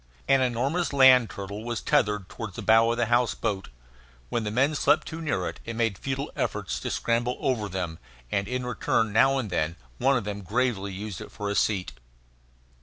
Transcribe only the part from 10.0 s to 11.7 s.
of them gravely used it for a